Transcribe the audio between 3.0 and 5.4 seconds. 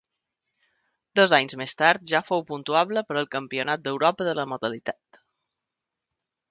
per al Campionat d'Europa de la modalitat.